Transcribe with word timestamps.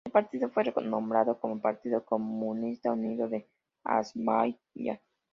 El 0.03 0.11
partido 0.13 0.49
fue 0.49 0.63
renombrado 0.63 1.39
como 1.39 1.61
Partido 1.61 2.03
Comunista 2.03 2.91
Unido 2.91 3.29
de 3.29 3.47
Azerbaiyán. 3.83 4.99